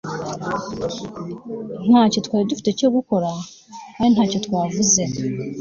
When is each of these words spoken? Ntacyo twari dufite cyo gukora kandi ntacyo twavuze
Ntacyo 1.87 2.19
twari 2.25 2.45
dufite 2.51 2.69
cyo 2.79 2.89
gukora 2.95 3.29
kandi 3.95 4.11
ntacyo 4.15 4.39
twavuze 4.45 5.01